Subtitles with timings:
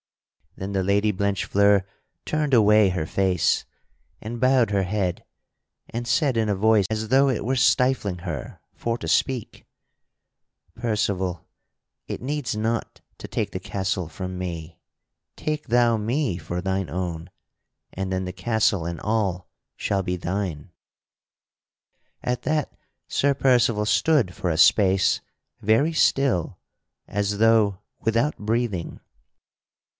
[0.55, 1.85] Then the Lady Blanchefleur
[2.25, 3.65] turned away her face
[4.19, 5.23] and bowed her head,
[5.89, 9.65] and said in a voice as though it were stifling her for to speak:
[10.75, 11.47] "Percival,
[12.07, 14.79] it needs not to take the castle from me;
[15.37, 17.29] take thou me for thine own,
[17.93, 20.71] and then the castle and all shall be thine."
[22.25, 22.69] [Sidenote:
[23.07, 25.21] Sir Percival denies the Lady Blanchefleur] At that Sir Percival stood for a space
[25.61, 26.57] very still
[27.07, 28.99] as though without breathing.